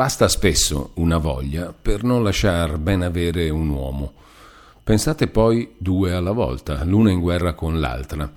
[0.00, 4.14] Basta spesso una voglia per non lasciar ben avere un uomo.
[4.82, 8.32] Pensate poi due alla volta, l'una in guerra con l'altra.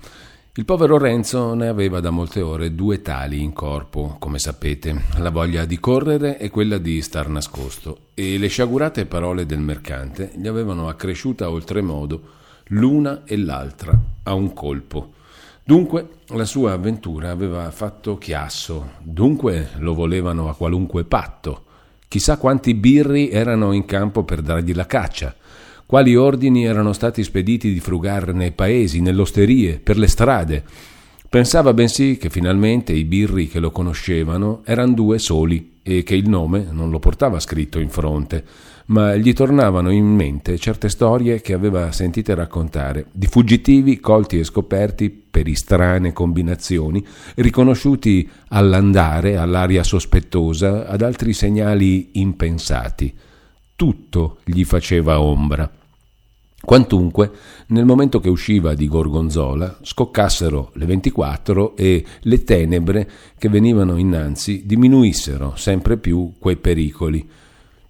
[0.56, 5.30] Il povero Renzo ne aveva da molte ore due tali in corpo, come sapete, la
[5.30, 10.46] voglia di correre e quella di star nascosto, e le sciagurate parole del mercante gli
[10.46, 12.20] avevano accresciuta oltremodo
[12.64, 15.13] l'una e l'altra a un colpo.
[15.64, 21.64] Dunque la sua avventura aveva fatto chiasso, dunque lo volevano a qualunque patto.
[22.06, 25.34] Chissà quanti birri erano in campo per dargli la caccia
[25.86, 30.64] quali ordini erano stati spediti di frugare nei paesi, nelle osterie, per le strade.
[31.28, 36.28] Pensava bensì che finalmente i birri che lo conoscevano erano due soli e che il
[36.28, 38.44] nome non lo portava scritto in fronte,
[38.86, 44.44] ma gli tornavano in mente certe storie che aveva sentite raccontare, di fuggitivi colti e
[44.44, 47.04] scoperti per strane combinazioni,
[47.36, 53.14] riconosciuti all'andare, all'aria sospettosa, ad altri segnali impensati
[53.76, 55.70] tutto gli faceva ombra.
[56.64, 57.30] Quantunque,
[57.68, 64.62] nel momento che usciva di Gorgonzola, scoccassero le 24 e le tenebre che venivano innanzi
[64.64, 67.28] diminuissero sempre più quei pericoli.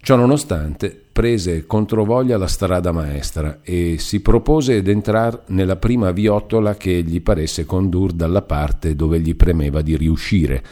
[0.05, 7.23] Ciononostante, prese controvoglia la strada maestra e si propose d'entrar nella prima viottola che gli
[7.23, 10.63] paresse condur dalla parte dove gli premeva di riuscire.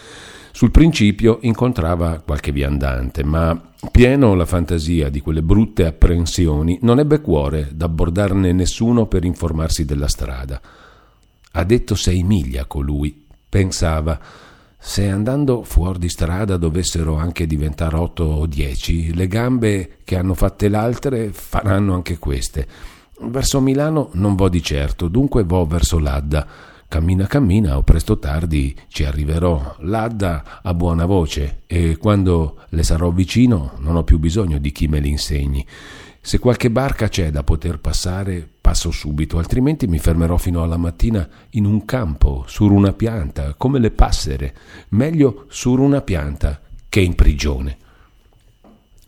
[0.51, 7.19] Sul principio incontrava qualche viandante, ma pieno la fantasia di quelle brutte apprensioni, non ebbe
[7.19, 10.61] cuore d'abbordarne nessuno per informarsi della strada.
[11.53, 14.51] Ha detto sei miglia colui, pensava.
[14.85, 20.33] Se andando fuori di strada dovessero anche diventare otto o dieci, le gambe che hanno
[20.33, 22.67] fatte l'altre faranno anche queste.
[23.21, 26.45] Verso Milano non vo di certo, dunque vo verso l'Adda
[26.93, 29.77] Cammina, cammina, o presto tardi ci arriverò.
[29.79, 34.87] L'Adda ha buona voce e quando le sarò vicino non ho più bisogno di chi
[34.87, 35.65] me l'insegni.
[36.21, 41.27] Se qualche barca c'è da poter passare, passo subito, altrimenti mi fermerò fino alla mattina
[41.51, 44.55] in un campo, su una pianta, come le passere.
[44.91, 47.77] Meglio su una pianta che in prigione.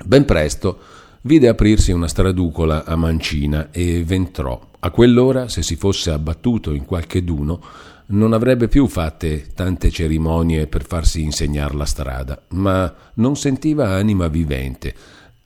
[0.04, 0.78] Ben presto
[1.22, 4.60] vide aprirsi una straducola a mancina e v'entrò.
[4.80, 7.62] A quell'ora, se si fosse abbattuto in qualche duno,
[8.08, 14.28] non avrebbe più fatte tante cerimonie per farsi insegnar la strada, ma non sentiva anima
[14.28, 14.94] vivente.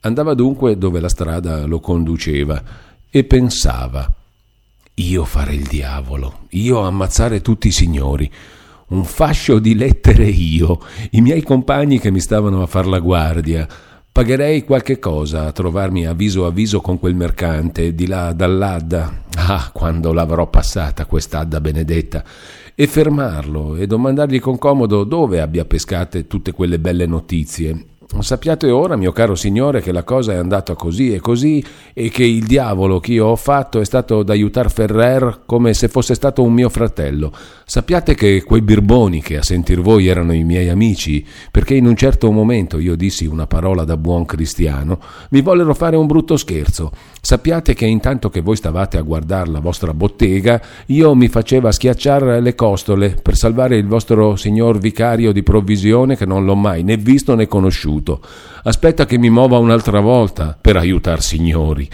[0.02, 4.12] Andava dunque dove la strada lo conduceva e pensava
[4.96, 8.30] io fare il diavolo, io ammazzare tutti i signori,
[8.90, 10.80] un fascio di lettere io,
[11.12, 13.68] i miei compagni che mi stavano a far la guardia,
[14.12, 19.24] Pagherei qualche cosa a trovarmi a viso a viso con quel mercante di là dall'Adda.
[19.36, 22.24] Ah, quando l'avrò passata quest'Adda benedetta!
[22.76, 27.86] E fermarlo e domandargli con comodo dove abbia pescate tutte quelle belle notizie
[28.18, 32.24] Sappiate ora, mio caro signore, che la cosa è andata così e così e che
[32.24, 36.52] il diavolo che io ho fatto è stato d'aiutar Ferrer come se fosse stato un
[36.52, 37.32] mio fratello.
[37.66, 41.96] Sappiate che quei birboni che a sentir voi erano i miei amici, perché in un
[41.96, 45.00] certo momento io dissi una parola da buon cristiano,
[45.30, 46.92] mi vollero fare un brutto scherzo.
[47.22, 52.42] Sappiate che intanto che voi stavate a guardare la vostra bottega, io mi faceva schiacciare
[52.42, 56.98] le costole per salvare il vostro signor vicario di provvisione che non l'ho mai né
[56.98, 58.22] visto né conosciuto aiuto.
[58.64, 61.88] Aspetta che mi muova un'altra volta per aiutar signori.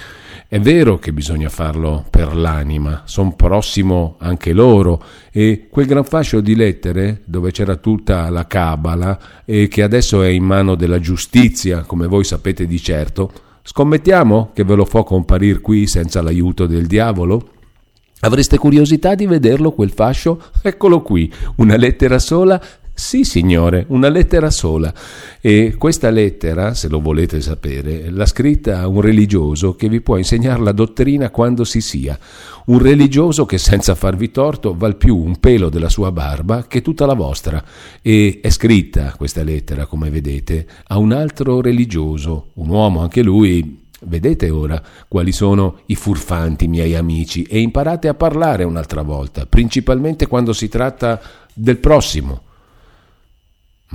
[0.47, 5.01] È vero che bisogna farlo per l'anima, son prossimo anche loro
[5.31, 10.27] e quel gran fascio di lettere dove c'era tutta la cabala e che adesso è
[10.27, 13.31] in mano della giustizia, come voi sapete di certo,
[13.63, 17.49] scommettiamo che ve lo fa comparire qui senza l'aiuto del diavolo?
[18.19, 20.41] Avreste curiosità di vederlo quel fascio?
[20.61, 22.61] Eccolo qui, una lettera sola
[22.97, 24.93] sì, signore, una lettera sola.
[25.41, 30.61] E questa lettera, se lo volete sapere, l'ha scritta un religioso che vi può insegnare
[30.61, 32.17] la dottrina quando si sia.
[32.67, 37.05] Un religioso che senza farvi torto val più un pelo della sua barba che tutta
[37.05, 37.61] la vostra.
[38.01, 43.83] E è scritta questa lettera, come vedete, a un altro religioso, un uomo anche lui
[44.07, 50.27] Vedete ora quali sono i furfanti miei amici e imparate a parlare un'altra volta, principalmente
[50.27, 51.19] quando si tratta
[51.53, 52.44] del prossimo.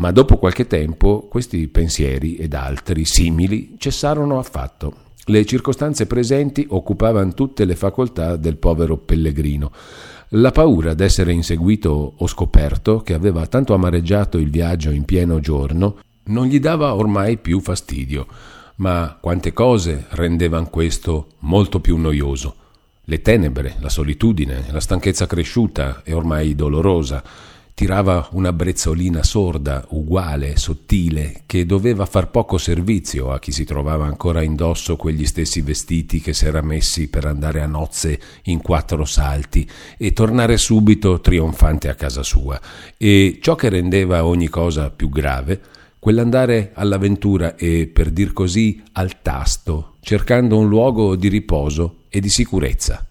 [0.00, 5.08] Ma dopo qualche tempo questi pensieri ed altri simili cessarono affatto.
[5.26, 9.70] Le circostanze presenti occupavano tutte le facoltà del povero pellegrino.
[10.31, 15.99] La paura d'essere inseguito o scoperto, che aveva tanto amareggiato il viaggio in pieno giorno,
[16.25, 18.26] non gli dava ormai più fastidio,
[18.76, 22.55] ma quante cose rendevano questo molto più noioso.
[23.05, 27.23] Le tenebre, la solitudine, la stanchezza cresciuta e ormai dolorosa,
[27.81, 34.05] tirava una brezzolina sorda, uguale, sottile, che doveva far poco servizio a chi si trovava
[34.05, 39.67] ancora indosso quegli stessi vestiti che s'era messi per andare a nozze in quattro salti
[39.97, 42.61] e tornare subito trionfante a casa sua.
[42.99, 45.59] E ciò che rendeva ogni cosa più grave,
[45.99, 52.29] quell'andare all'avventura e, per dir così, al tasto, cercando un luogo di riposo e di
[52.29, 53.10] sicurezza.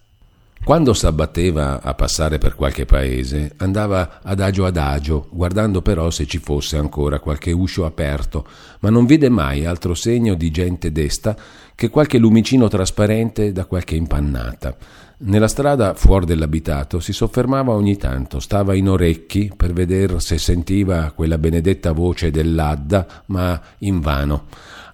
[0.62, 6.76] Quando s'abbatteva a passare per qualche paese, andava adagio adagio, guardando però se ci fosse
[6.76, 8.46] ancora qualche uscio aperto,
[8.80, 11.34] ma non vide mai altro segno di gente desta
[11.74, 14.76] che qualche lumicino trasparente da qualche impannata.
[15.22, 21.10] Nella strada fuori dell'abitato si soffermava ogni tanto, stava in orecchi per vedere se sentiva
[21.14, 24.44] quella benedetta voce dell'Adda, ma invano.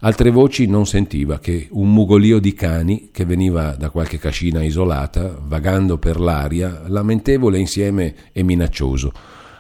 [0.00, 5.38] Altre voci non sentiva che un mugolio di cani che veniva da qualche cascina isolata,
[5.42, 9.10] vagando per l'aria, lamentevole insieme e minaccioso.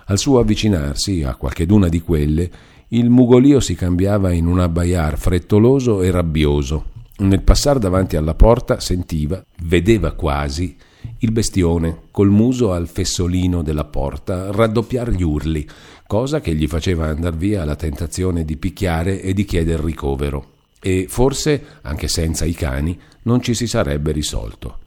[0.04, 2.50] Al suo avvicinarsi a qualcheduna di quelle,
[2.88, 6.84] il mugolio si cambiava in un abbaiar frettoloso e rabbioso.
[7.18, 10.76] Nel passare davanti alla porta sentiva, vedeva quasi,
[11.20, 15.66] il bestione, col muso al fessolino della porta, raddoppiar gli urli,
[16.06, 20.54] cosa che gli faceva andar via la tentazione di picchiare e di chiedere ricovero.
[20.80, 24.78] E forse, anche senza i cani, non ci si sarebbe risolto.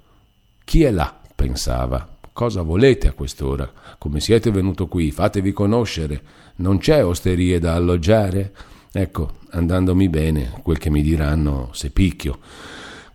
[0.63, 1.19] Chi è là?
[1.35, 2.17] pensava.
[2.31, 3.69] Cosa volete a quest'ora?
[3.97, 5.11] Come siete venuto qui?
[5.11, 6.21] Fatevi conoscere.
[6.57, 8.53] Non c'è osterie da alloggiare?
[8.91, 12.39] Ecco, andandomi bene, quel che mi diranno se picchio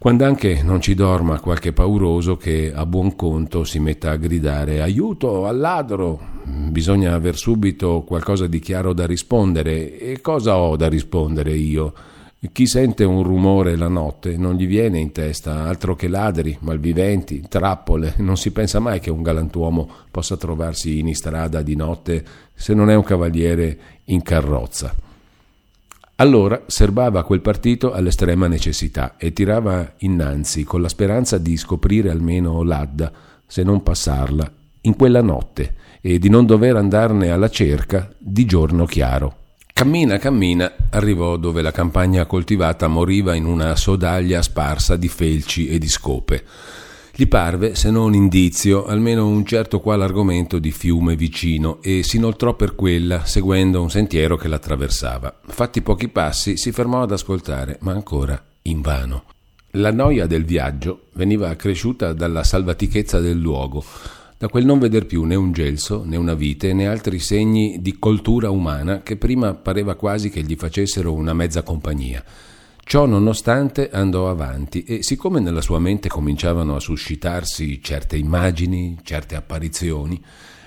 [0.05, 4.83] quando anche non ci dorma qualche pauroso che a buon conto si metta a gridare
[4.83, 6.34] aiuto al ladro.
[6.47, 9.99] Bisogna aver subito qualcosa di chiaro da rispondere.
[9.99, 11.95] E cosa ho da rispondere io?
[12.53, 17.47] Chi sente un rumore la notte non gli viene in testa altro che ladri, malviventi,
[17.49, 18.15] trappole.
[18.19, 22.91] Non si pensa mai che un galantuomo possa trovarsi in istrada di notte se non
[22.91, 24.95] è un cavaliere in carrozza.
[26.17, 32.63] Allora serbava quel partito all'estrema necessità e tirava innanzi con la speranza di scoprire almeno
[32.63, 33.11] l'Adda,
[33.47, 34.53] se non passarla,
[34.83, 39.37] in quella notte e di non dover andarne alla cerca di giorno chiaro.
[39.73, 45.79] Cammina, cammina, arrivò dove la campagna coltivata moriva in una sodaglia sparsa di felci e
[45.79, 46.45] di scope.
[47.15, 52.17] Gli parve, se non indizio, almeno un certo qual argomento di fiume vicino e si
[52.17, 55.41] inoltrò per quella, seguendo un sentiero che l'attraversava.
[55.47, 59.25] Fatti pochi passi, si fermò ad ascoltare, ma ancora invano.
[59.77, 63.83] La noia del viaggio veniva accresciuta dalla salvatichezza del luogo,
[64.37, 67.99] da quel non veder più né un gelso, né una vite, né altri segni di
[67.99, 72.23] coltura umana che prima pareva quasi che gli facessero una mezza compagnia.
[72.87, 79.37] Ciò nonostante andò avanti e siccome nella sua mente cominciavano a suscitarsi certe immagini, certe
[79.37, 80.23] apparizioni,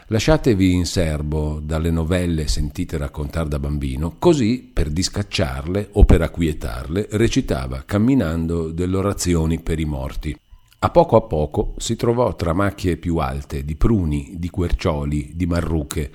[0.07, 7.09] lasciatevi in serbo dalle novelle sentite raccontare da bambino, così per discacciarle o per acquietarle
[7.11, 10.35] recitava camminando delle orazioni per i morti.
[10.79, 15.47] A poco a poco si trovò tra macchie più alte di pruni, di quercioli, di
[15.47, 16.11] marruche.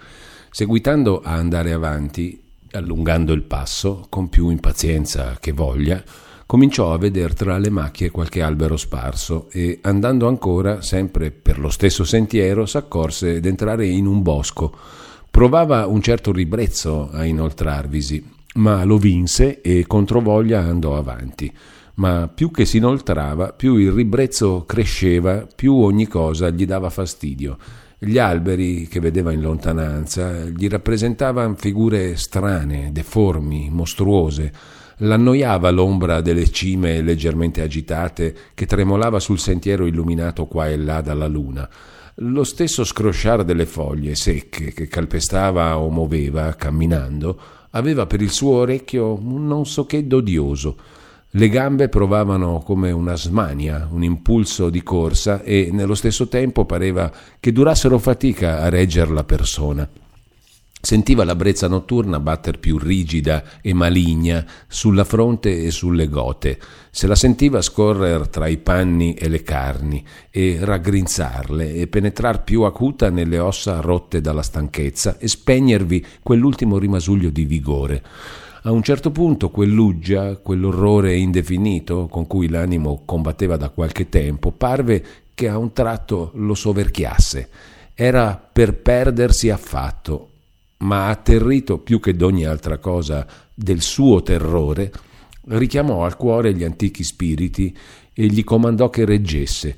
[0.51, 6.01] Seguitando a andare avanti, allungando il passo, con più impazienza che voglia,
[6.47, 11.69] cominciò a veder tra le macchie qualche albero sparso e, andando ancora, sempre per lo
[11.69, 14.73] stesso sentiero, s'accorse d'entrare in un bosco.
[15.29, 18.25] Provava un certo ribrezzo a inoltrarvisi,
[18.55, 21.53] ma lo vinse e controvoglia andò avanti.
[21.95, 27.59] Ma più che si inoltrava, più il ribrezzo cresceva, più ogni cosa gli dava fastidio
[28.05, 34.53] gli alberi che vedeva in lontananza gli rappresentavano figure strane, deformi, mostruose.
[34.99, 41.29] L'annoiava l'ombra delle cime leggermente agitate che tremolava sul sentiero illuminato qua e là dalla
[41.29, 41.69] luna.
[42.17, 47.39] Lo stesso scrosciare delle foglie secche che calpestava o muoveva camminando
[47.71, 50.77] aveva per il suo orecchio un non so che d'odioso
[51.35, 57.11] le gambe provavano come una smania, un impulso di corsa e nello stesso tempo pareva
[57.41, 59.89] che durassero fatica a reggere la persona.
[60.85, 66.59] Sentiva la brezza notturna batter più rigida e maligna sulla fronte e sulle gote,
[66.91, 72.63] se la sentiva scorrere tra i panni e le carni e raggrinzarle e penetrar più
[72.63, 78.03] acuta nelle ossa rotte dalla stanchezza e spegnervi quell'ultimo rimasuglio di vigore.
[78.65, 85.05] A un certo punto quell'uggia, quell'orrore indefinito con cui l'animo combatteva da qualche tempo, parve
[85.35, 87.49] che a un tratto lo soverchiasse.
[87.93, 90.29] Era per perdersi affatto,
[90.79, 94.93] ma atterrito più che d'ogni altra cosa del suo terrore,
[95.49, 97.77] richiamò al cuore gli antichi spiriti
[98.13, 99.77] e gli comandò che reggesse.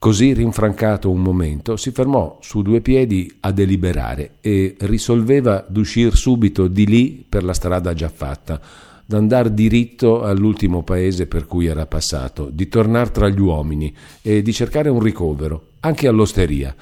[0.00, 6.68] Così rinfrancato un momento, si fermò su due piedi a deliberare e risolveva d'uscir subito
[6.68, 8.58] di lì per la strada già fatta,
[9.04, 14.54] d'andar diritto all'ultimo paese per cui era passato, di tornar tra gli uomini e di
[14.54, 16.74] cercare un ricovero, anche all'osteria.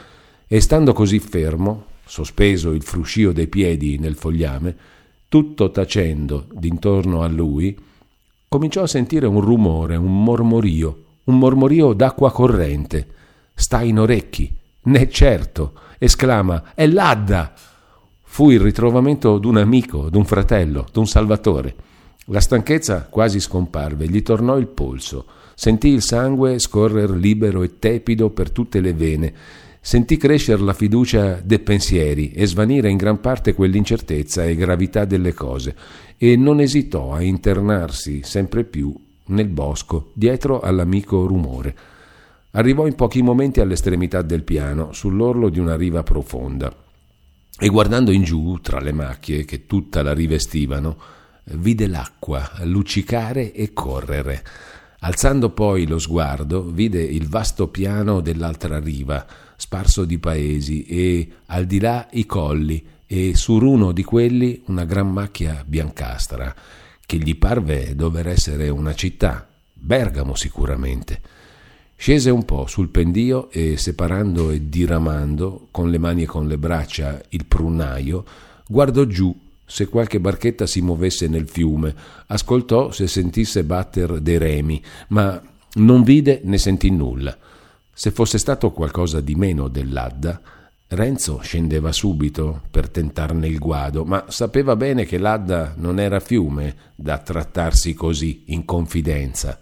[0.47, 4.77] E stando così fermo, sospeso il fruscio dei piedi nel fogliame,
[5.27, 7.77] tutto tacendo d'intorno a lui,
[8.47, 13.07] cominciò a sentire un rumore, un mormorio, un mormorio d'acqua corrente.
[13.55, 14.55] Sta in orecchi,
[14.85, 17.53] ne certo, esclama, è l'Adda!
[18.23, 21.75] Fu il ritrovamento d'un amico, d'un fratello, d'un salvatore.
[22.27, 28.31] La stanchezza quasi scomparve, gli tornò il polso, sentì il sangue scorrer libero e tepido
[28.31, 29.33] per tutte le vene,
[29.81, 35.33] sentì crescere la fiducia dei pensieri e svanire in gran parte quell'incertezza e gravità delle
[35.35, 35.75] cose,
[36.17, 38.95] e non esitò a internarsi sempre più
[39.29, 41.77] nel bosco, dietro all'amico rumore.
[42.53, 46.75] Arrivò in pochi momenti all'estremità del piano, sull'orlo di una riva profonda,
[47.59, 50.97] e guardando in giù, tra le macchie che tutta la rivestivano,
[51.55, 54.45] vide l'acqua luccicare e correre.
[55.01, 59.25] Alzando poi lo sguardo, vide il vasto piano dell'altra riva,
[59.57, 64.85] sparso di paesi, e al di là i colli, e sur uno di quelli una
[64.85, 66.55] gran macchia biancastra,
[67.09, 71.23] che gli parve dover essere una città, Bergamo sicuramente.
[71.97, 76.59] Scese un po' sul pendio e, separando e diramando, con le mani e con le
[76.59, 78.27] braccia, il prunnaio,
[78.67, 79.35] guardò giù
[79.65, 81.95] se qualche barchetta si muovesse nel fiume,
[82.27, 85.43] ascoltò se sentisse batter dei remi, ma
[85.77, 87.35] non vide né sentì nulla.
[87.91, 90.43] Se fosse stato qualcosa di meno dell'Adda,
[90.91, 96.75] Renzo scendeva subito per tentarne il guado, ma sapeva bene che l'Adda non era fiume
[96.95, 99.61] da trattarsi così in confidenza.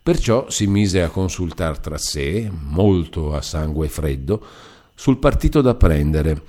[0.00, 4.40] Perciò si mise a consultar tra sé, molto a sangue freddo,
[4.94, 6.40] sul partito da prendere,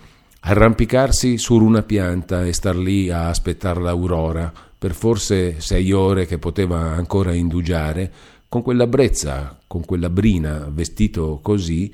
[0.42, 6.38] arrampicarsi su una pianta e star lì a aspettar l'aurora per forse sei ore che
[6.38, 8.12] poteva ancora indugiare,
[8.48, 11.92] con quella brezza, con quella brina, vestito così,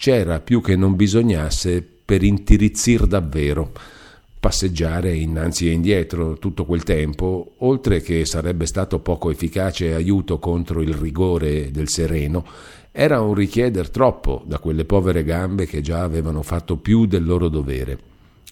[0.00, 3.72] c'era più che non bisognasse per intirizzir davvero,
[4.38, 10.82] passeggiare innanzi e indietro tutto quel tempo, oltre che sarebbe stato poco efficace aiuto contro
[10.82, 12.46] il rigore del sereno,
[12.92, 17.48] era un richieder troppo da quelle povere gambe che già avevano fatto più del loro
[17.48, 17.98] dovere.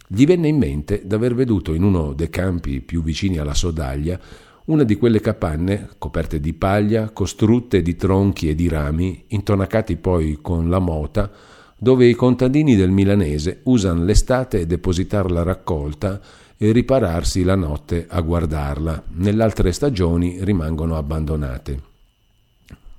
[0.08, 4.18] Gli venne in mente d'aver veduto in uno dei campi più vicini alla Sodaglia
[4.66, 10.38] una di quelle capanne coperte di paglia, costrutte di tronchi e di rami, intonacati poi
[10.40, 11.30] con la mota,
[11.78, 16.20] dove i contadini del milanese usano l'estate depositar la raccolta
[16.56, 19.04] e ripararsi la notte a guardarla.
[19.14, 21.82] Nelle altre stagioni rimangono abbandonate.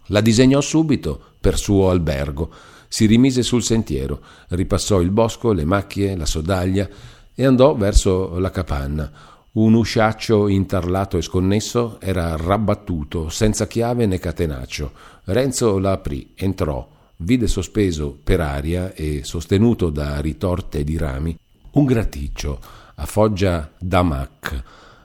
[0.08, 2.50] La disegnò subito per suo albergo,
[2.88, 6.88] si rimise sul sentiero, ripassò il bosco, le macchie, la sodaglia
[7.36, 9.12] e andò verso la capanna
[9.54, 14.92] un usciaccio intarlato e sconnesso era rabbattuto, senza chiave né catenaccio.
[15.26, 16.88] Renzo la aprì, entrò,
[17.18, 21.38] vide sospeso per aria e sostenuto da ritorte di rami
[21.78, 22.60] un graticcio
[22.96, 24.64] a foggia d'amac,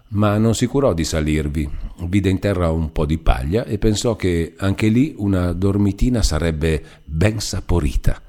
[0.08, 1.68] ma non si curò di salirvi.
[2.06, 6.82] Vide in terra un po' di paglia e pensò che anche lì una dormitina sarebbe
[7.04, 8.20] ben saporita.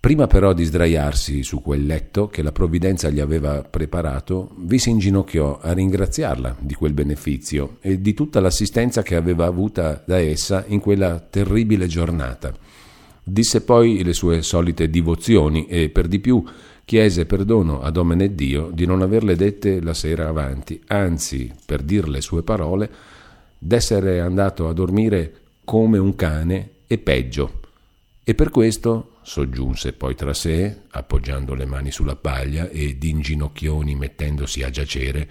[0.00, 4.90] Prima però di sdraiarsi su quel letto che la provvidenza gli aveva preparato, vi si
[4.90, 10.64] inginocchiò a ringraziarla di quel benefizio e di tutta l'assistenza che aveva avuta da essa
[10.68, 12.54] in quella terribile giornata.
[13.24, 16.44] Disse poi le sue solite divozioni e per di più
[16.84, 22.08] chiese perdono a Domene Dio di non averle dette la sera avanti, anzi, per dir
[22.08, 22.88] le sue parole,
[23.58, 25.32] d'essere andato a dormire
[25.64, 27.60] come un cane e peggio.
[28.22, 34.62] E per questo soggiunse poi tra sé, appoggiando le mani sulla paglia e d'inginocchioni mettendosi
[34.62, 35.28] a giacere,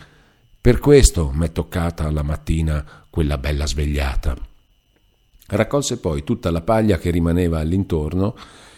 [0.62, 4.38] per questo m'è toccata alla mattina quella bella svegliata.
[5.48, 8.36] Raccolse poi tutta la paglia che rimaneva all'intorno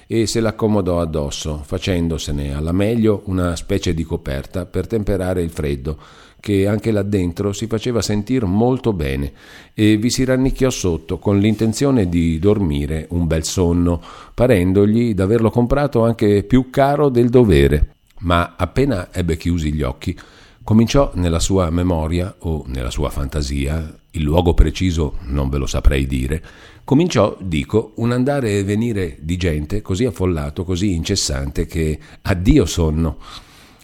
[0.08, 6.00] e se l'accomodò addosso, facendosene alla meglio una specie di coperta per temperare il freddo,
[6.40, 9.32] che anche là dentro si faceva sentir molto bene
[9.74, 14.02] e vi si rannicchiò sotto con l'intenzione di dormire un bel sonno,
[14.34, 17.96] parendogli d'averlo comprato anche più caro del dovere.
[18.20, 20.18] Ma appena ebbe chiusi gli occhi,
[20.64, 26.08] cominciò nella sua memoria o nella sua fantasia, il luogo preciso non ve lo saprei
[26.08, 26.44] dire,
[26.84, 33.18] cominciò, dico, un andare e venire di gente così affollato, così incessante che addio sonno.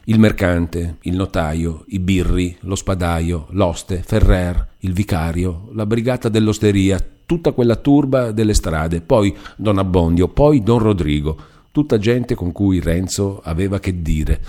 [0.08, 7.04] Il mercante, il notaio, i birri, lo spadaio, l'oste, Ferrer, il vicario, la brigata dell'osteria,
[7.26, 11.36] tutta quella turba delle strade, poi Don Abbondio, poi Don Rodrigo,
[11.72, 14.42] tutta gente con cui Renzo aveva che dire.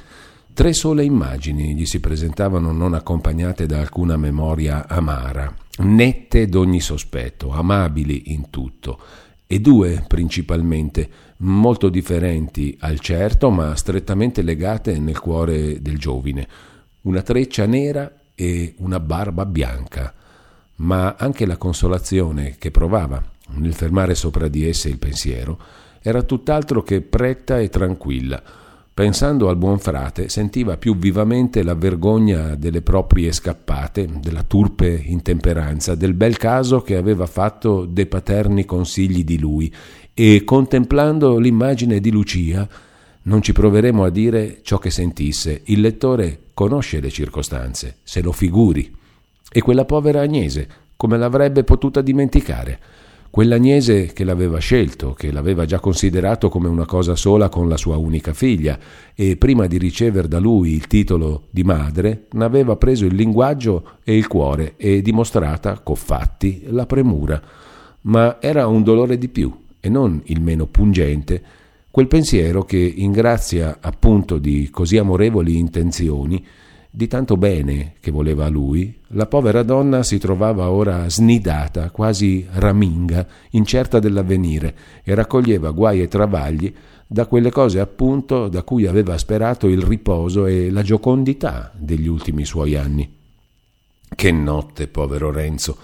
[0.52, 7.50] Tre sole immagini gli si presentavano non accompagnate da alcuna memoria amara, nette d'ogni sospetto,
[7.50, 8.98] amabili in tutto,
[9.46, 16.48] e due principalmente, molto differenti al certo, ma strettamente legate nel cuore del giovine,
[17.02, 20.12] una treccia nera e una barba bianca,
[20.76, 23.22] ma anche la consolazione che provava
[23.54, 25.58] nel fermare sopra di esse il pensiero
[26.02, 28.42] era tutt'altro che pretta e tranquilla,
[28.96, 35.94] Pensando al buon frate, sentiva più vivamente la vergogna delle proprie scappate, della turpe intemperanza,
[35.94, 39.70] del bel caso che aveva fatto dei paterni consigli di lui,
[40.18, 42.66] e contemplando l'immagine di Lucia,
[43.24, 45.60] non ci proveremo a dire ciò che sentisse.
[45.64, 48.90] Il lettore conosce le circostanze, se lo figuri.
[49.52, 52.78] E quella povera Agnese, come l'avrebbe potuta dimenticare?
[53.28, 57.98] Quell'Agnese che l'aveva scelto, che l'aveva già considerato come una cosa sola con la sua
[57.98, 58.78] unica figlia,
[59.14, 64.16] e prima di ricevere da lui il titolo di madre, n'aveva preso il linguaggio e
[64.16, 67.38] il cuore e dimostrata, co fatti, la premura.
[68.02, 71.42] Ma era un dolore di più, e non il meno pungente,
[71.90, 76.44] quel pensiero che, in grazia appunto di così amorevoli intenzioni,
[76.90, 82.46] di tanto bene che voleva a lui, la povera donna si trovava ora snidata, quasi
[82.50, 84.74] raminga, incerta dell'avvenire,
[85.04, 86.74] e raccoglieva guai e travagli
[87.06, 92.44] da quelle cose appunto da cui aveva sperato il riposo e la giocondità degli ultimi
[92.44, 93.08] suoi anni.
[94.14, 95.76] Che notte, povero Renzo,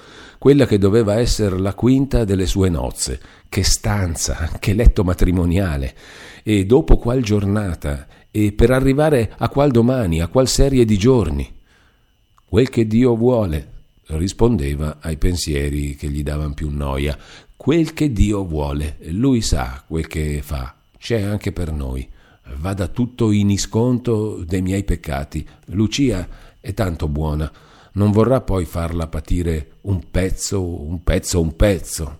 [0.42, 5.94] quella che doveva essere la quinta delle sue nozze, che stanza, che letto matrimoniale,
[6.42, 11.48] e dopo qual giornata e per arrivare a qual domani, a qual serie di giorni.
[12.44, 13.70] Quel che Dio vuole,
[14.06, 17.16] rispondeva ai pensieri che gli davano più noia.
[17.54, 22.04] Quel che Dio vuole, lui sa quel che fa, c'è anche per noi.
[22.56, 25.46] Vada tutto in isconto dei miei peccati.
[25.66, 27.48] Lucia è tanto buona,
[27.92, 32.18] non vorrà poi farla patire un pezzo, un pezzo, un pezzo.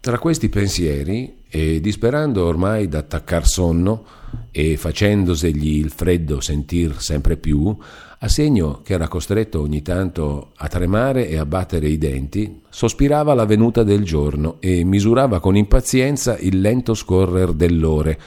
[0.00, 4.04] Tra questi pensieri, e disperando ormai d'attaccar sonno,
[4.50, 7.76] e facendosegli il freddo sentir sempre più,
[8.18, 13.34] a segno che era costretto ogni tanto a tremare e a battere i denti, sospirava
[13.34, 18.18] la venuta del giorno e misurava con impazienza il lento scorrer dell'ore.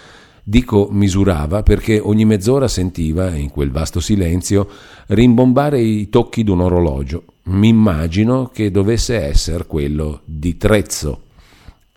[0.49, 4.67] Dico misurava perché ogni mezz'ora sentiva, in quel vasto silenzio,
[5.09, 7.25] rimbombare i tocchi d'un orologio.
[7.43, 11.21] M'immagino che dovesse essere quello di Trezzo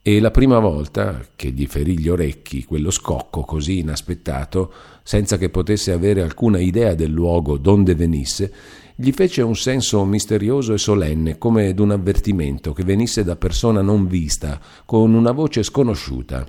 [0.03, 4.71] e la prima volta che gli ferì gli orecchi quello scocco così inaspettato,
[5.03, 8.53] senza che potesse avere alcuna idea del luogo donde venisse,
[8.95, 14.07] gli fece un senso misterioso e solenne, come d'un avvertimento che venisse da persona non
[14.07, 16.47] vista, con una voce sconosciuta.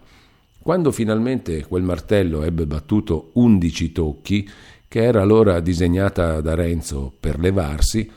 [0.64, 4.50] Quando finalmente quel martello ebbe battuto undici tocchi,
[4.88, 8.10] che era l'ora disegnata da Renzo per levarsi,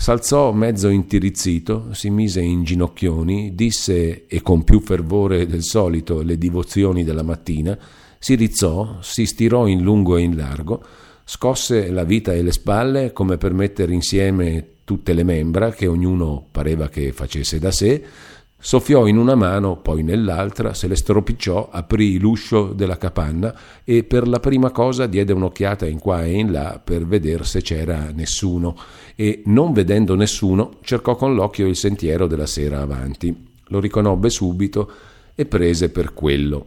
[0.00, 6.38] S'alzò mezzo intirizzito, si mise in ginocchioni, disse e con più fervore del solito le
[6.38, 7.78] divozioni della mattina,
[8.18, 10.82] si rizzò, si stirò in lungo e in largo,
[11.22, 16.46] scosse la vita e le spalle come per mettere insieme tutte le membra che ognuno
[16.50, 18.02] pareva che facesse da sé,
[18.62, 24.28] Soffiò in una mano, poi nell'altra, se le stropicciò, aprì l'uscio della capanna e per
[24.28, 28.76] la prima cosa diede un'occhiata in qua e in là per vedere se c'era nessuno
[29.16, 33.34] e, non vedendo nessuno, cercò con l'occhio il sentiero della sera avanti.
[33.68, 34.92] Lo riconobbe subito
[35.34, 36.66] e prese per quello.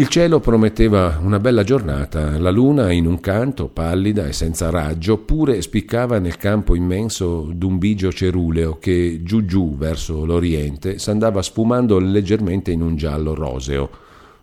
[0.00, 5.18] Il cielo prometteva una bella giornata, la luna in un canto, pallida e senza raggio,
[5.18, 11.98] pure spiccava nel campo immenso d'un bigio ceruleo che giù giù verso l'oriente s'andava sfumando
[11.98, 13.90] leggermente in un giallo roseo.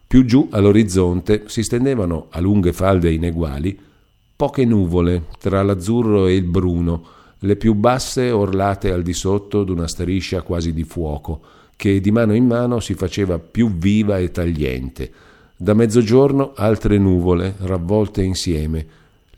[0.06, 3.80] Più giù all'orizzonte si stendevano a lunghe falde ineguali
[4.36, 7.04] poche nuvole tra l'azzurro e il bruno,
[7.40, 11.42] le più basse orlate al di sotto d'una striscia quasi di fuoco,
[11.76, 15.12] che di mano in mano si faceva più viva e tagliente
[15.60, 18.86] da mezzogiorno altre nuvole ravvolte insieme,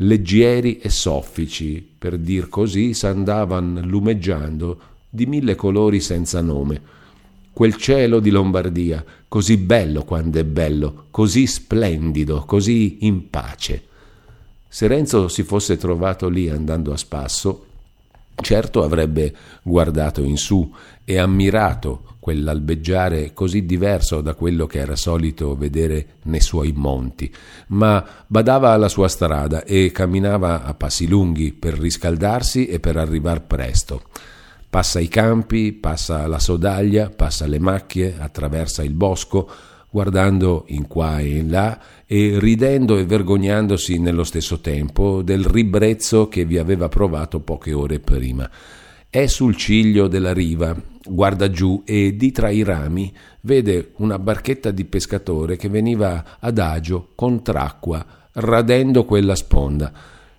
[0.02, 4.80] leggieri e soffici, per dir così, s'andavan lumeggiando
[5.10, 6.98] di mille colori senza nome.
[7.54, 13.84] Quel cielo di Lombardia, così bello quando è bello, così splendido, così in pace.
[14.68, 17.66] Se Renzo si fosse trovato lì andando a spasso,
[18.36, 20.70] certo avrebbe guardato in su
[21.06, 27.34] e ammirato quell'albeggiare così diverso da quello che era solito vedere nei suoi monti,
[27.70, 33.48] ma badava alla sua strada e camminava a passi lunghi per riscaldarsi e per arrivar
[33.48, 34.04] presto.
[34.70, 39.50] Passa i campi, passa la sodaglia, passa le macchie, attraversa il bosco,
[39.90, 46.28] guardando in qua e in là e ridendo e vergognandosi nello stesso tempo del ribrezzo
[46.28, 48.48] che vi aveva provato poche ore prima.
[49.12, 54.70] È sul ciglio della riva, guarda giù e di tra i rami vede una barchetta
[54.70, 59.92] di pescatore che veniva adagio, contracqua, radendo quella sponda.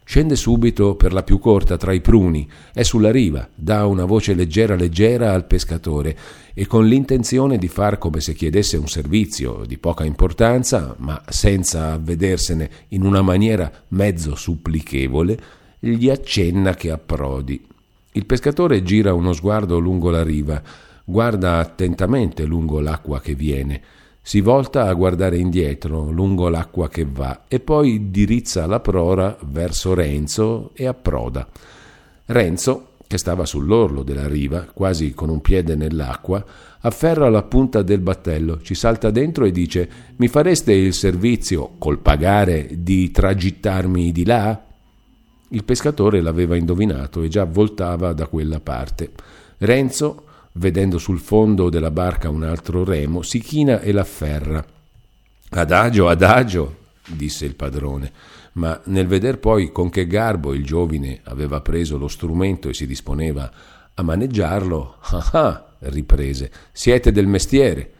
[0.04, 4.34] Scende subito per la più corta tra i pruni, è sulla riva, dà una voce
[4.34, 6.16] leggera leggera al pescatore
[6.54, 11.94] e con l'intenzione di far come se chiedesse un servizio di poca importanza, ma senza
[11.94, 15.36] avvedersene in una maniera mezzo supplichevole,
[15.80, 17.66] gli accenna che approdi.
[18.12, 20.60] Il pescatore gira uno sguardo lungo la riva,
[21.04, 23.80] guarda attentamente lungo l'acqua che viene,
[24.20, 29.94] si volta a guardare indietro, lungo l'acqua che va, e poi dirizza la prora verso
[29.94, 31.48] Renzo e approda.
[32.26, 36.44] Renzo, che stava sull'orlo della riva, quasi con un piede nell'acqua,
[36.80, 41.98] afferra la punta del battello, ci salta dentro e dice Mi fareste il servizio, col
[41.98, 44.64] pagare, di tragittarmi di là?
[45.52, 49.10] Il pescatore l'aveva indovinato e già voltava da quella parte.
[49.58, 54.64] Renzo vedendo sul fondo della barca un altro remo, si china e l'afferra.
[55.50, 58.12] Adagio, adagio, disse il padrone,
[58.52, 62.86] ma nel veder poi con che garbo il giovine aveva preso lo strumento e si
[62.86, 63.50] disponeva
[63.94, 67.92] a maneggiarlo, ah ah, riprese, siete del mestiere.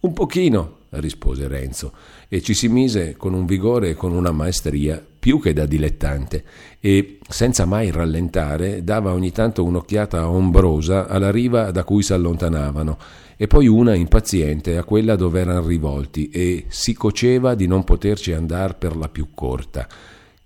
[0.00, 1.92] Un pochino, rispose Renzo,
[2.28, 6.42] e ci si mise con un vigore e con una maestria più che da dilettante,
[6.80, 12.98] e senza mai rallentare dava ogni tanto un'occhiata ombrosa alla riva da cui si allontanavano,
[13.36, 18.32] e poi una impaziente a quella dove erano rivolti, e si coceva di non poterci
[18.32, 19.86] andare per la più corta,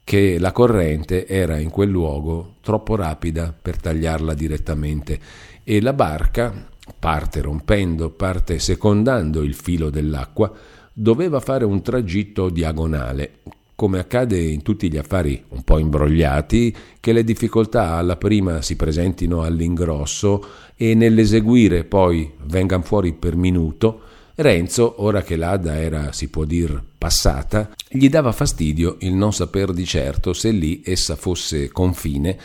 [0.05, 5.19] che la corrente era in quel luogo troppo rapida per tagliarla direttamente,
[5.65, 6.53] e la barca,
[6.99, 10.53] parte rompendo, parte secondando il filo dell'acqua,
[10.93, 13.39] doveva fare un tragitto diagonale,
[13.77, 18.75] come accade in tutti gli affari un po' imbrogliati, che le difficoltà alla prima si
[18.75, 24.01] presentino all'ingrosso e nell'eseguire poi vengano fuori per minuto,
[24.39, 29.73] Renzo, ora che l'Ada era, si può dir, passata, gli dava fastidio il non saper
[29.73, 32.39] di certo se lì essa fosse confine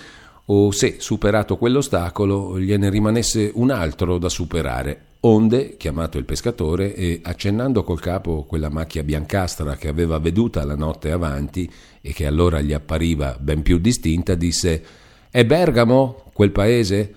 [0.45, 5.10] o se, superato quell'ostacolo, gliene rimanesse un altro da superare.
[5.23, 10.75] Onde, chiamato il pescatore e accennando col capo quella macchia biancastra che aveva veduta la
[10.75, 14.83] notte avanti e che allora gli appariva ben più distinta, disse
[15.29, 17.15] È Bergamo quel paese?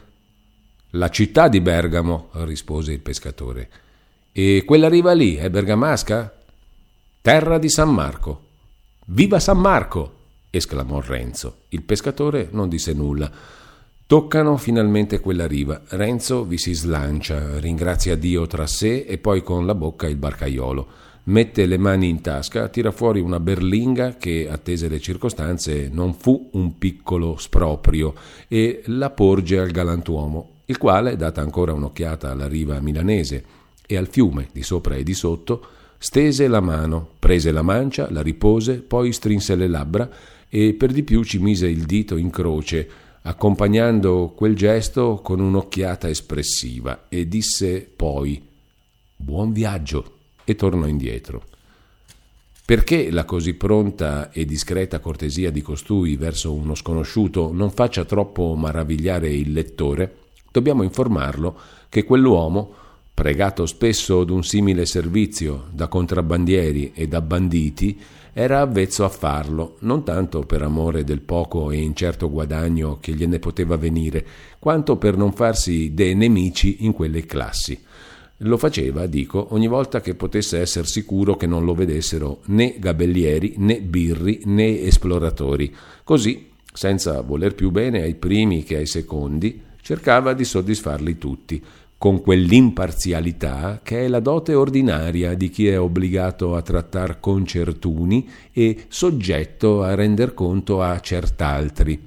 [0.90, 3.70] La città di Bergamo, rispose il pescatore.
[4.32, 6.40] E quella riva lì è bergamasca?
[7.22, 8.42] Terra di San Marco.
[9.06, 10.12] Viva San Marco!
[10.50, 11.62] esclamò Renzo.
[11.70, 13.30] Il pescatore non disse nulla.
[14.06, 15.80] Toccano finalmente quella riva.
[15.88, 20.86] Renzo vi si slancia, ringrazia Dio tra sé e poi con la bocca il barcaiolo.
[21.24, 26.50] Mette le mani in tasca, tira fuori una berlinga che, attese le circostanze, non fu
[26.52, 28.12] un piccolo sproprio
[28.46, 33.42] e la porge al galantuomo, il quale, data ancora un'occhiata alla riva milanese
[33.86, 35.64] e al fiume di sopra e di sotto,
[35.96, 40.10] stese la mano, prese la mancia, la ripose, poi strinse le labbra
[40.50, 42.86] e per di più ci mise il dito in croce,
[43.26, 48.42] accompagnando quel gesto con un'occhiata espressiva, e disse poi
[49.16, 50.12] Buon viaggio
[50.44, 51.42] e tornò indietro.
[52.66, 58.54] Perché la così pronta e discreta cortesia di costui verso uno sconosciuto non faccia troppo
[58.54, 60.16] maravigliare il lettore,
[60.50, 61.58] dobbiamo informarlo
[61.88, 62.72] che quell'uomo,
[63.14, 67.98] pregato spesso d'un simile servizio da contrabbandieri e da banditi,
[68.36, 73.38] era avvezzo a farlo, non tanto per amore del poco e incerto guadagno che gliene
[73.38, 74.26] poteva venire,
[74.58, 77.80] quanto per non farsi dei nemici in quelle classi.
[78.38, 83.54] Lo faceva, dico, ogni volta che potesse essere sicuro che non lo vedessero né gabellieri,
[83.58, 85.72] né birri, né esploratori.
[86.02, 91.62] Così, senza voler più bene ai primi che ai secondi, cercava di soddisfarli tutti,
[92.04, 98.28] con quell'imparzialità che è la dote ordinaria di chi è obbligato a trattar con certuni
[98.52, 102.06] e soggetto a render conto a cert'altri.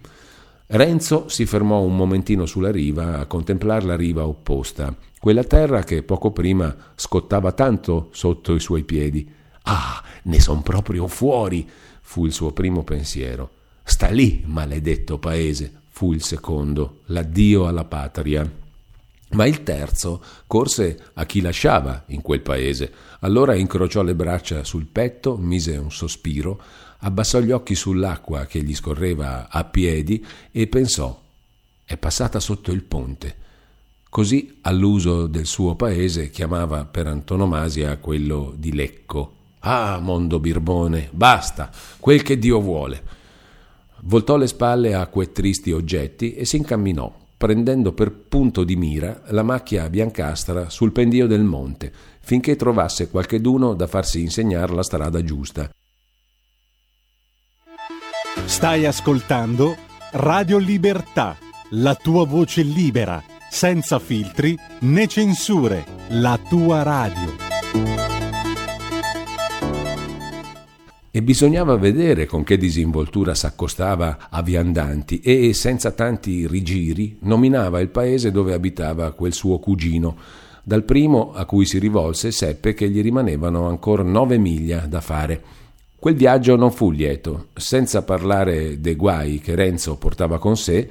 [0.68, 6.04] Renzo si fermò un momentino sulla riva a contemplar la riva opposta, quella terra che
[6.04, 9.28] poco prima scottava tanto sotto i suoi piedi.
[9.64, 11.68] Ah, ne son proprio fuori,
[12.02, 13.50] fu il suo primo pensiero.
[13.84, 18.66] Sta lì, maledetto paese, fu il secondo, l'addio alla patria.
[19.32, 22.92] Ma il terzo corse a chi lasciava in quel paese.
[23.22, 26.62] Allora incrociò le braccia sul petto, mise un sospiro,
[27.00, 31.26] abbassò gli occhi sull'acqua che gli scorreva a piedi e pensò
[31.90, 33.36] è passata sotto il ponte.
[34.10, 39.36] Così, all'uso del suo paese, chiamava per antonomasia quello di Lecco.
[39.60, 43.02] Ah, mondo birbone, basta, quel che Dio vuole.
[44.02, 49.22] Voltò le spalle a quei tristi oggetti e si incamminò, prendendo per punto di mira
[49.28, 55.24] la macchia biancastra sul pendio del monte, finché trovasse qualcheduno da farsi insegnare la strada
[55.24, 55.70] giusta.
[58.46, 59.76] Stai ascoltando
[60.12, 61.38] Radio Libertà,
[61.72, 68.07] la tua voce libera, senza filtri né censure, la tua radio.
[71.18, 77.88] E bisognava vedere con che disinvoltura s'accostava a viandanti e, senza tanti rigiri, nominava il
[77.88, 80.16] paese dove abitava quel suo cugino.
[80.62, 85.42] Dal primo a cui si rivolse seppe che gli rimanevano ancora nove miglia da fare.
[85.98, 90.88] Quel viaggio non fu lieto, senza parlare dei guai che Renzo portava con sé,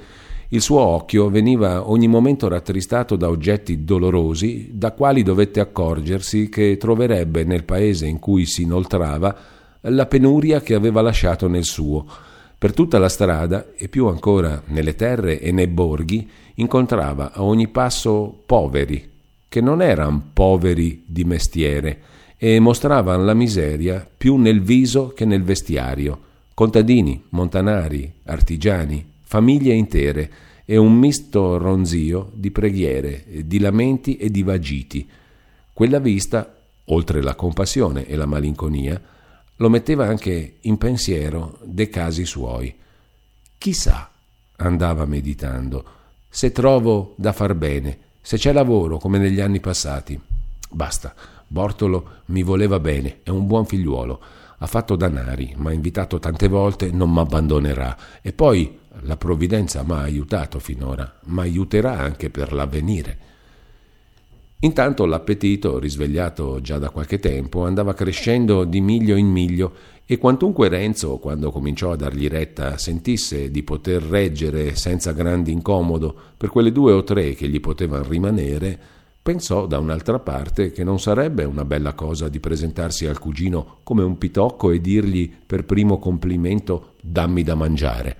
[0.49, 6.75] il suo occhio veniva ogni momento rattristato da oggetti dolorosi, da quali dovette accorgersi che
[6.75, 12.05] troverebbe nel paese in cui si inoltrava la penuria che aveva lasciato nel suo.
[12.57, 17.67] Per tutta la strada, e più ancora nelle terre e nei borghi, incontrava a ogni
[17.67, 19.11] passo poveri,
[19.47, 21.99] che non erano poveri di mestiere,
[22.37, 26.19] e mostravano la miseria più nel viso che nel vestiario.
[26.53, 30.31] Contadini, montanari, artigiani, famiglie intere,
[30.65, 35.07] e un misto ronzio di preghiere, di lamenti e di vagiti.
[35.71, 39.01] Quella vista, oltre la compassione e la malinconia,
[39.57, 42.73] lo metteva anche in pensiero dei casi suoi.
[43.57, 44.09] Chissà,
[44.57, 45.85] andava meditando,
[46.29, 50.19] se trovo da far bene, se c'è lavoro come negli anni passati.
[50.69, 51.13] Basta,
[51.47, 54.19] Bortolo mi voleva bene, è un buon figliuolo,
[54.59, 57.97] ha fatto danari, m'ha invitato tante volte, non m'abbandonerà.
[58.21, 63.17] E poi la provvidenza m'ha aiutato finora, m'aiuterà anche per l'avvenire.
[64.61, 69.71] Intanto l'appetito, risvegliato già da qualche tempo, andava crescendo di miglio in miglio
[70.03, 76.15] e quantunque Renzo, quando cominciò a dargli retta, sentisse di poter reggere senza grande incomodo
[76.35, 78.79] per quelle due o tre che gli potevano rimanere,
[79.21, 84.01] pensò da un'altra parte che non sarebbe una bella cosa di presentarsi al cugino come
[84.01, 88.17] un pitocco e dirgli per primo complimento dammi da mangiare.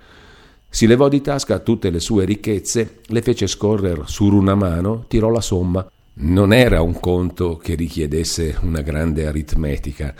[0.68, 5.30] Si levò di tasca tutte le sue ricchezze, le fece scorrere sur una mano, tirò
[5.30, 10.14] la somma non era un conto che richiedesse una grande aritmetica,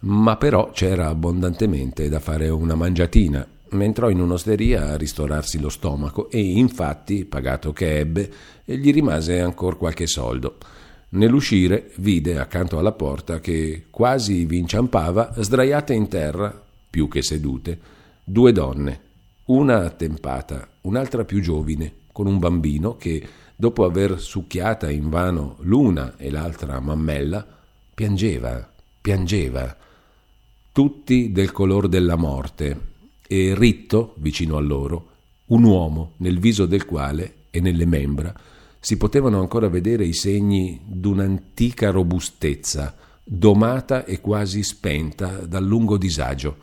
[0.00, 3.46] ma però c'era abbondantemente da fare una mangiatina.
[3.68, 8.30] Entrò in un'osteria a ristorarsi lo stomaco e infatti, pagato che ebbe,
[8.64, 10.56] gli rimase ancora qualche soldo.
[11.10, 17.78] Nell'uscire vide accanto alla porta che quasi vi inciampava, sdraiate in terra, più che sedute,
[18.24, 19.00] due donne,
[19.46, 23.22] una attempata, un'altra più giovine, con un bambino che
[23.56, 27.46] dopo aver succhiata invano l'una e l'altra mammella,
[27.94, 29.76] piangeva, piangeva,
[30.72, 32.90] tutti del color della morte,
[33.26, 35.08] e ritto, vicino a loro,
[35.46, 38.34] un uomo nel viso del quale e nelle membra
[38.84, 46.56] si potevano ancora vedere i segni d'un'antica robustezza, domata e quasi spenta dal lungo disagio.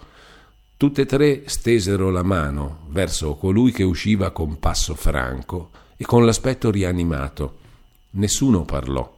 [0.75, 5.69] Tutte e tre stesero la mano verso colui che usciva con passo franco
[6.01, 7.57] e con l'aspetto rianimato.
[8.11, 9.17] Nessuno parlò.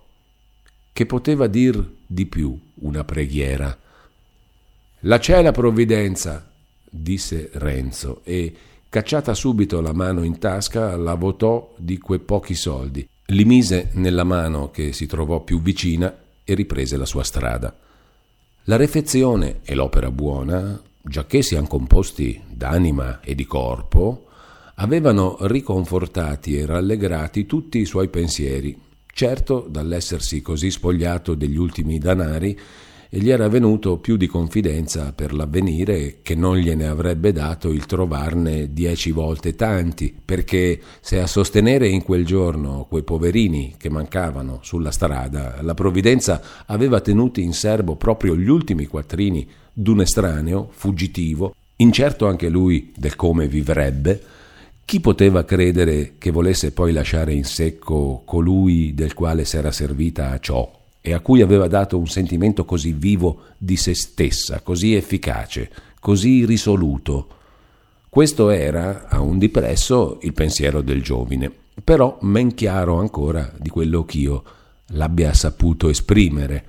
[0.91, 3.77] Che poteva dir di più una preghiera?
[5.01, 6.51] La c'è la provvidenza,
[6.89, 8.55] disse Renzo, e
[8.89, 14.23] cacciata subito la mano in tasca, la votò di quei pochi soldi, li mise nella
[14.23, 16.11] mano che si trovò più vicina
[16.43, 17.77] e riprese la sua strada.
[18.63, 24.29] La refezione e l'opera buona, giacché siano composti d'anima e di corpo,
[24.81, 28.75] avevano riconfortati e rallegrati tutti i suoi pensieri.
[29.13, 32.57] Certo, dall'essersi così spogliato degli ultimi danari,
[33.07, 38.73] gli era venuto più di confidenza per l'avvenire che non gliene avrebbe dato il trovarne
[38.73, 44.91] dieci volte tanti, perché se a sostenere in quel giorno quei poverini che mancavano sulla
[44.91, 52.27] strada, la provvidenza aveva tenuti in serbo proprio gli ultimi quattrini d'un estraneo, fuggitivo, incerto
[52.27, 54.39] anche lui del come vivrebbe,
[54.91, 60.39] chi poteva credere che volesse poi lasciare in secco colui del quale s'era servita a
[60.39, 65.71] ciò e a cui aveva dato un sentimento così vivo di se stessa, così efficace,
[65.97, 67.27] così risoluto?
[68.09, 71.49] Questo era, a un dipresso, il pensiero del giovine,
[71.81, 74.43] però men chiaro ancora di quello ch'io
[74.87, 76.65] l'abbia saputo esprimere.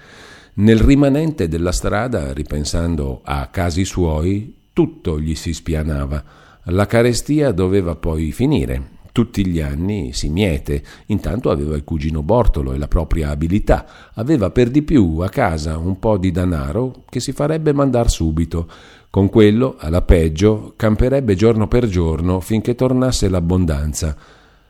[0.54, 7.96] Nel rimanente della strada, ripensando a casi suoi, tutto gli si spianava la carestia doveva
[7.96, 10.82] poi finire, tutti gli anni si miete.
[11.06, 13.84] Intanto aveva il cugino Bortolo e la propria abilità.
[14.14, 18.68] Aveva per di più a casa un po' di danaro che si farebbe mandar subito.
[19.10, 24.16] Con quello, alla peggio, camperebbe giorno per giorno finché tornasse l'abbondanza.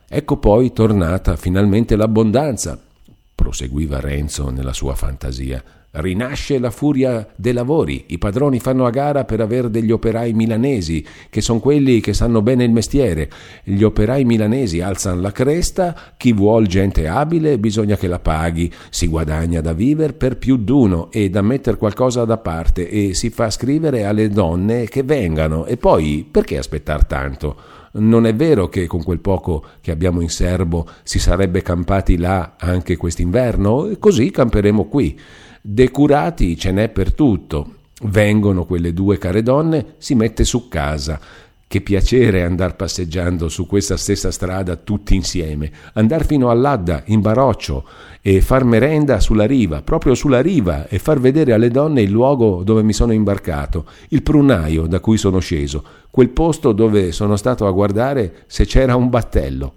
[0.08, 2.78] Ecco poi tornata finalmente l'abbondanza,
[3.34, 5.62] proseguiva Renzo nella sua fantasia.
[5.94, 11.04] Rinasce la furia dei lavori, i padroni fanno a gara per avere degli operai milanesi,
[11.28, 13.28] che sono quelli che sanno bene il mestiere.
[13.62, 19.06] Gli operai milanesi alzano la cresta, chi vuol gente abile bisogna che la paghi, si
[19.06, 23.50] guadagna da vivere per più d'uno e da mettere qualcosa da parte e si fa
[23.50, 27.56] scrivere alle donne che vengano e poi perché aspettare tanto?
[27.94, 32.54] Non è vero che con quel poco che abbiamo in serbo si sarebbe campati là
[32.58, 33.90] anche quest'inverno?
[33.98, 35.20] Così camperemo qui.
[35.64, 37.74] Decurati ce n'è per tutto.
[38.02, 41.20] Vengono quelle due care donne, si mette su casa.
[41.68, 47.86] Che piacere andar passeggiando su questa stessa strada tutti insieme, andar fino all'Adda in baroccio
[48.20, 52.64] e far merenda sulla riva, proprio sulla riva, e far vedere alle donne il luogo
[52.64, 57.68] dove mi sono imbarcato, il prunaio da cui sono sceso, quel posto dove sono stato
[57.68, 59.74] a guardare se c'era un battello.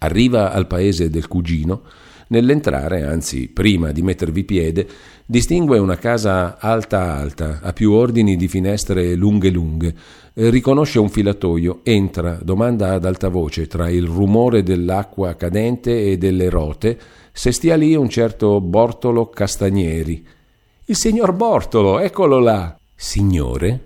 [0.00, 1.82] Arriva al paese del cugino,
[2.30, 4.86] Nell'entrare, anzi prima di mettervi piede,
[5.24, 9.94] distingue una casa alta alta, a più ordini di finestre lunghe lunghe.
[10.34, 16.50] Riconosce un filatoio, entra, domanda ad alta voce, tra il rumore dell'acqua cadente e delle
[16.50, 16.98] rote,
[17.32, 20.26] se stia lì un certo Bortolo Castagneri.
[20.84, 22.78] Il signor Bortolo, eccolo là!
[22.94, 23.80] Signore?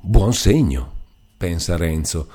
[0.00, 0.92] Buon segno,
[1.36, 2.28] pensa Renzo.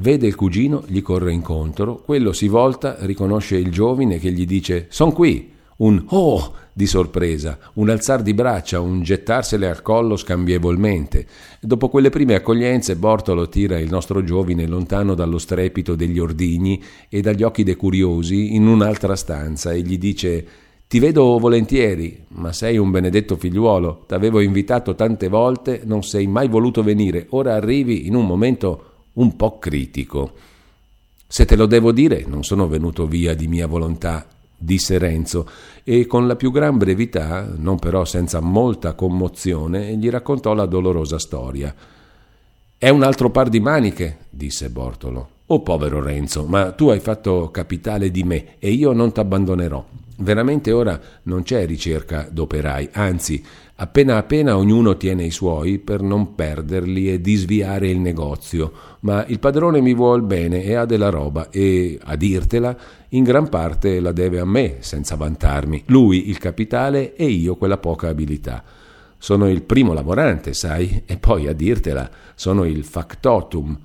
[0.00, 4.86] Vede il cugino, gli corre incontro, quello si volta, riconosce il giovine che gli dice
[4.90, 5.50] Son qui!
[5.78, 11.26] Un oh di sorpresa, un alzar di braccia, un gettarsele al collo scambievolmente.
[11.60, 17.20] Dopo quelle prime accoglienze, Bortolo tira il nostro giovine lontano dallo strepito degli ordigni e
[17.20, 20.46] dagli occhi dei curiosi in un'altra stanza e gli dice
[20.86, 24.04] ti vedo volentieri, ma sei un benedetto figliuolo.
[24.06, 27.26] T'avevo invitato tante volte, non sei mai voluto venire.
[27.30, 28.87] Ora arrivi in un momento
[29.18, 30.32] un po' critico.
[31.26, 34.26] Se te lo devo dire, non sono venuto via di mia volontà,
[34.56, 35.48] disse Renzo,
[35.84, 41.18] e con la più gran brevità, non però senza molta commozione, gli raccontò la dolorosa
[41.18, 41.74] storia.
[42.76, 45.28] È un altro par di maniche, disse Bortolo.
[45.46, 49.84] Oh povero Renzo, ma tu hai fatto capitale di me e io non t'abbandonerò.
[50.20, 53.42] Veramente ora non c'è ricerca d'operai, anzi,
[53.76, 59.38] appena appena ognuno tiene i suoi per non perderli e disviare il negozio, ma il
[59.38, 62.76] padrone mi vuol bene e ha della roba e, a dirtela,
[63.10, 67.78] in gran parte la deve a me, senza vantarmi, lui il capitale e io quella
[67.78, 68.62] poca abilità.
[69.18, 73.78] Sono il primo lavorante, sai, e poi a dirtela, sono il factotum.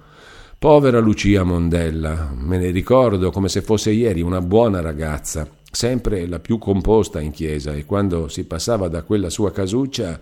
[0.60, 6.40] Povera Lucia Mondella, me ne ricordo come se fosse ieri una buona ragazza sempre la
[6.40, 10.20] più composta in chiesa e quando si passava da quella sua casuccia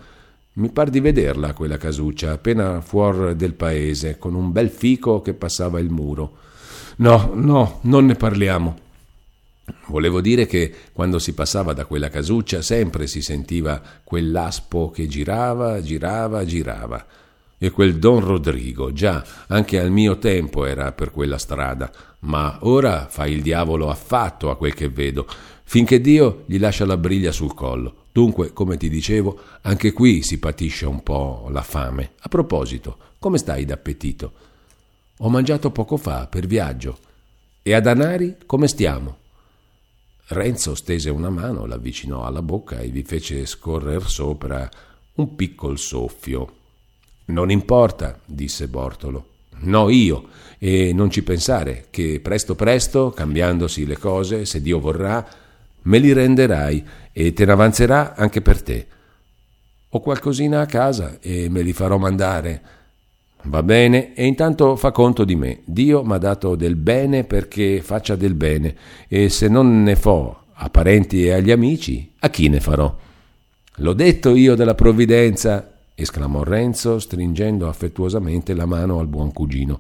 [0.54, 5.34] mi par di vederla quella casuccia appena fuori del paese con un bel fico che
[5.34, 6.38] passava il muro.
[6.98, 8.80] No, no, non ne parliamo.
[9.88, 15.82] Volevo dire che quando si passava da quella casuccia sempre si sentiva quell'aspo che girava,
[15.82, 17.06] girava, girava.
[17.58, 23.08] E quel Don Rodrigo, già, anche al mio tempo era per quella strada, ma ora
[23.08, 25.28] fa il diavolo affatto a quel che vedo,
[25.64, 28.01] finché Dio gli lascia la briglia sul collo.
[28.12, 32.12] Dunque, come ti dicevo, anche qui si patisce un po' la fame.
[32.20, 34.34] A proposito, come stai d'appetito?
[35.20, 36.98] Ho mangiato poco fa per viaggio.
[37.62, 39.18] E a Danari come stiamo?
[40.28, 44.70] Renzo stese una mano, l'avvicinò alla bocca e vi fece scorrer sopra
[45.16, 46.56] un piccol soffio.
[47.26, 49.28] Non importa, disse Bortolo.
[49.60, 50.30] No, io.
[50.58, 55.28] E non ci pensare, che presto presto, cambiandosi le cose, se Dio vorrà,
[55.84, 58.88] me li renderai e te ne avanzerà anche per te.
[59.90, 62.62] Ho qualcosina a casa e me li farò mandare.
[63.44, 65.62] Va bene, e intanto fa conto di me.
[65.66, 68.76] Dio m'ha dato del bene perché faccia del bene,
[69.08, 72.96] e se non ne fo a parenti e agli amici, a chi ne farò?
[73.78, 79.80] L'ho detto io della provvidenza, esclamò Renzo, stringendo affettuosamente la mano al buon cugino.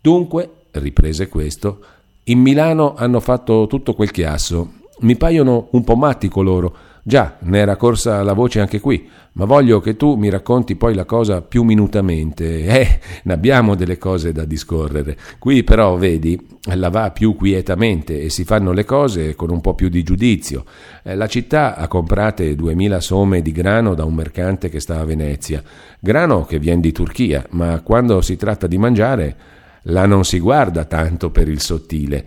[0.00, 1.84] Dunque, riprese questo,
[2.24, 4.79] in Milano hanno fatto tutto quel chiasso.
[5.00, 6.76] Mi paiono un po' matti coloro.
[7.02, 10.94] Già, ne era corsa la voce anche qui, ma voglio che tu mi racconti poi
[10.94, 12.64] la cosa più minutamente.
[12.80, 15.16] Eh, ne abbiamo delle cose da discorrere.
[15.38, 16.38] Qui però, vedi,
[16.74, 20.64] la va più quietamente e si fanno le cose con un po' più di giudizio.
[21.02, 25.04] Eh, la città ha comprate duemila somme di grano da un mercante che sta a
[25.04, 25.62] Venezia.
[25.98, 29.36] Grano che viene di Turchia, ma quando si tratta di mangiare
[29.84, 32.24] Là non si guarda tanto per il sottile.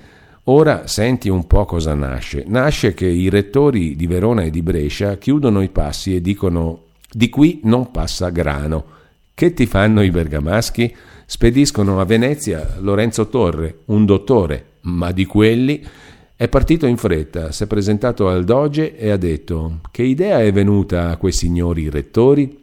[0.47, 2.43] Ora senti un po' cosa nasce.
[2.47, 7.29] Nasce che i rettori di Verona e di Brescia chiudono i passi e dicono di
[7.29, 8.85] qui non passa grano.
[9.33, 10.93] Che ti fanno i bergamaschi?
[11.25, 15.81] Spediscono a Venezia Lorenzo Torre, un dottore, ma di quelli
[16.35, 20.51] è partito in fretta, si è presentato al Doge e ha detto che idea è
[20.51, 22.59] venuta a quei signori rettori?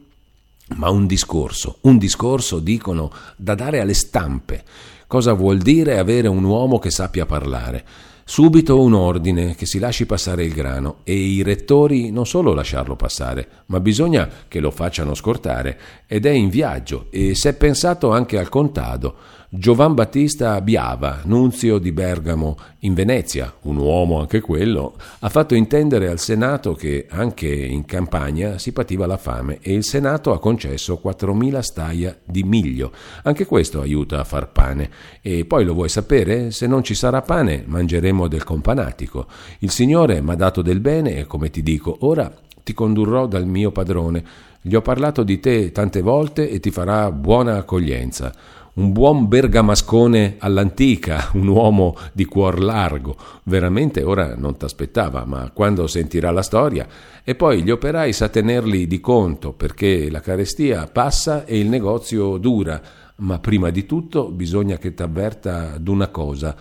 [0.76, 4.64] Ma un discorso, un discorso, dicono, da dare alle stampe.
[5.10, 7.84] Cosa vuol dire avere un uomo che sappia parlare?
[8.24, 12.94] Subito un ordine che si lasci passare il grano e i rettori non solo lasciarlo
[12.94, 18.12] passare, ma bisogna che lo facciano scortare ed è in viaggio e si è pensato
[18.12, 19.16] anche al contado.
[19.52, 26.08] Giovan Battista Biava, nunzio di Bergamo in Venezia, un uomo anche quello, ha fatto intendere
[26.08, 31.00] al Senato che anche in campagna si pativa la fame e il Senato ha concesso
[31.04, 32.92] 4.000 staia di miglio.
[33.24, 34.88] Anche questo aiuta a far pane.
[35.20, 36.52] E poi lo vuoi sapere?
[36.52, 39.26] Se non ci sarà pane mangeremo del companatico.
[39.58, 42.32] Il Signore mi ha dato del bene e come ti dico, ora
[42.62, 44.22] ti condurrò dal mio padrone.
[44.62, 48.32] Gli ho parlato di te tante volte e ti farà buona accoglienza
[48.80, 53.14] un buon bergamascone all'antica, un uomo di cuor largo.
[53.42, 56.88] Veramente ora non t'aspettava, ma quando sentirà la storia.
[57.22, 62.38] E poi gli operai sa tenerli di conto, perché la carestia passa e il negozio
[62.38, 62.80] dura.
[63.16, 66.56] Ma prima di tutto bisogna che t'avverta d'una cosa.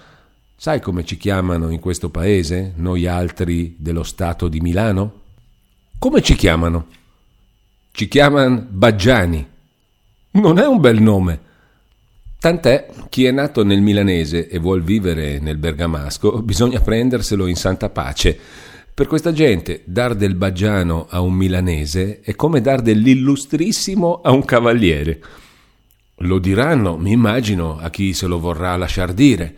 [0.57, 5.21] Sai come ci chiamano in questo paese, noi altri dello Stato di Milano?
[5.97, 6.87] Come ci chiamano?
[7.91, 9.47] Ci chiamano Baggiani.
[10.31, 11.47] Non è un bel nome.
[12.39, 17.89] Tant'è, chi è nato nel milanese e vuol vivere nel bergamasco, bisogna prenderselo in santa
[17.89, 18.39] pace.
[18.93, 24.45] Per questa gente, dar del baggiano a un milanese è come dar dell'illustrissimo a un
[24.45, 25.21] cavaliere.
[26.19, 29.55] Lo diranno, mi immagino, a chi se lo vorrà lasciar dire.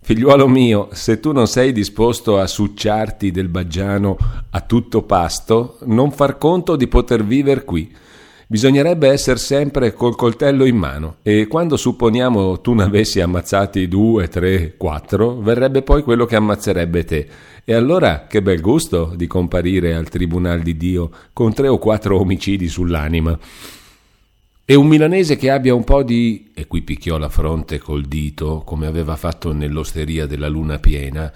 [0.00, 4.16] Figliuolo mio, se tu non sei disposto a succiarti del baggiano
[4.50, 7.92] a tutto pasto, non far conto di poter vivere qui.
[8.48, 14.28] Bisognerebbe essere sempre col coltello in mano e quando supponiamo tu ne avessi ammazzati due,
[14.28, 17.28] tre, quattro, verrebbe poi quello che ammazzerebbe te.
[17.64, 22.20] E allora che bel gusto di comparire al tribunal di Dio con tre o quattro
[22.20, 23.36] omicidi sull'anima.
[24.64, 26.52] E un milanese che abbia un po' di...
[26.54, 31.32] e qui picchiò la fronte col dito, come aveva fatto nell'osteria della luna piena.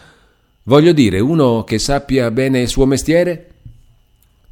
[0.62, 3.46] Voglio dire, uno che sappia bene il suo mestiere?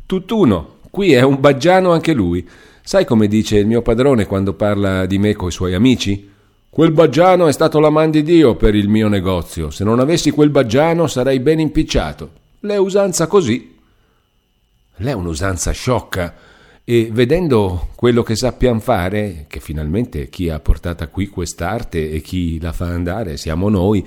[0.06, 2.44] Tutt'uno, Qui è un baggiano anche lui.
[2.82, 6.28] Sai come dice il mio padrone quando parla di me coi suoi amici?
[6.68, 9.70] Quel baggiano è stato la man di Dio per il mio negozio.
[9.70, 12.30] Se non avessi quel baggiano sarei ben impicciato.
[12.62, 13.76] L'è usanza così.
[14.96, 16.34] L'è un'usanza sciocca.
[16.82, 22.58] E vedendo quello che sappiamo fare, che finalmente chi ha portata qui quest'arte e chi
[22.58, 24.04] la fa andare siamo noi,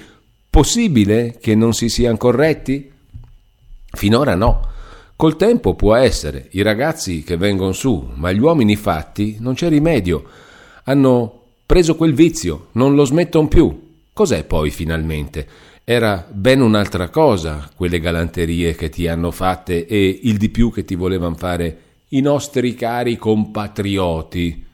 [0.50, 2.92] possibile che non si siano corretti?
[3.94, 4.72] Finora no.
[5.22, 9.70] Col tempo può essere, i ragazzi che vengono su, ma gli uomini fatti non c'è
[9.70, 10.24] rimedio.
[10.86, 13.90] Hanno preso quel vizio, non lo smettono più.
[14.12, 15.48] Cos'è poi finalmente?
[15.84, 20.86] Era ben un'altra cosa quelle galanterie che ti hanno fatte e il di più che
[20.86, 24.66] ti volevano fare i nostri cari compatrioti.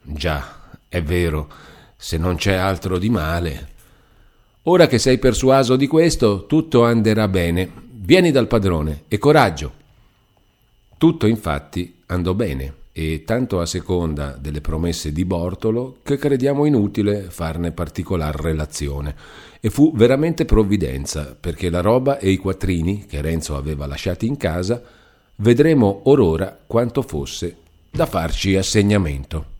[0.00, 0.58] Già,
[0.88, 1.50] è vero,
[1.98, 3.68] se non c'è altro di male.
[4.62, 7.88] Ora che sei persuaso di questo, tutto anderà bene.
[8.10, 9.72] Vieni dal padrone e coraggio.
[10.98, 17.30] Tutto infatti andò bene e tanto a seconda delle promesse di Bortolo che crediamo inutile
[17.30, 19.14] farne particolar relazione.
[19.60, 24.36] E fu veramente provvidenza, perché la roba e i quattrini che Renzo aveva lasciati in
[24.36, 24.82] casa
[25.36, 27.58] vedremo or ora quanto fosse
[27.92, 29.59] da farci assegnamento.